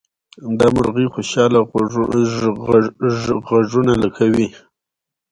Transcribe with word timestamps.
دا 0.59 0.67
مرغۍ 0.75 1.05
خوشحاله 1.13 1.59
غږونه 3.87 3.95
کوي. 4.17 4.47